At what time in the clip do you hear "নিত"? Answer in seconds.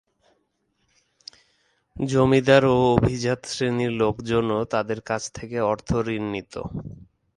6.33-6.53